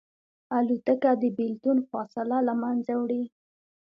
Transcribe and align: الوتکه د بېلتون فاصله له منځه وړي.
الوتکه 0.57 1.11
د 1.21 1.23
بېلتون 1.37 1.77
فاصله 1.89 2.37
له 2.47 2.53
منځه 2.61 2.93
وړي. 3.01 3.23